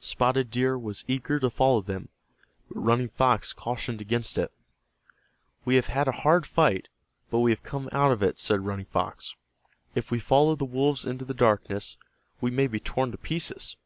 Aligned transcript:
Spotted 0.00 0.50
Deer 0.50 0.78
was 0.78 1.04
eager 1.06 1.38
to 1.38 1.50
follow 1.50 1.82
them, 1.82 2.08
but 2.70 2.80
Running 2.80 3.10
Fox 3.10 3.52
cautioned 3.52 4.00
against 4.00 4.38
it. 4.38 4.50
"We 5.66 5.74
have 5.74 5.88
had 5.88 6.08
a 6.08 6.12
hard 6.24 6.46
fight, 6.46 6.88
but 7.28 7.40
we 7.40 7.50
have 7.50 7.62
come 7.62 7.90
out 7.92 8.10
of 8.10 8.22
it," 8.22 8.38
said 8.38 8.64
Running 8.64 8.86
Fox. 8.86 9.34
"If 9.94 10.10
we 10.10 10.20
follow 10.20 10.54
the 10.54 10.64
wolves 10.64 11.04
into 11.04 11.26
the 11.26 11.34
darkness 11.34 11.98
we 12.40 12.50
may 12.50 12.66
be 12.66 12.80
torn 12.80 13.12
to 13.12 13.18
pieces." 13.18 13.76